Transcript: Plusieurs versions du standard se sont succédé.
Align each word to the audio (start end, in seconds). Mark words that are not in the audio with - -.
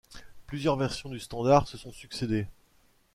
Plusieurs 0.47 0.77
versions 0.77 1.09
du 1.09 1.19
standard 1.19 1.67
se 1.67 1.77
sont 1.77 1.91
succédé. 1.91 2.47